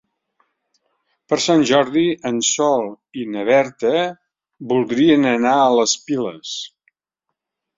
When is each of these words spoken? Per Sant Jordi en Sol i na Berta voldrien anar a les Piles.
Per 1.33 1.37
Sant 1.43 1.65
Jordi 1.71 2.05
en 2.31 2.39
Sol 2.47 2.87
i 3.25 3.27
na 3.35 3.45
Berta 3.51 3.93
voldrien 4.73 5.29
anar 5.37 5.55
a 5.59 5.69
les 5.77 5.95
Piles. 6.09 6.57